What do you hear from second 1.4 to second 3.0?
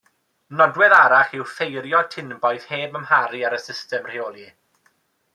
ffeirio tinboeth heb